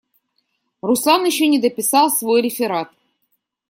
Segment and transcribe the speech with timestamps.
[0.81, 2.91] Руслан еще не дописал свой реферат.